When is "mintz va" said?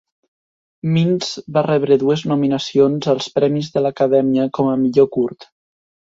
0.95-1.63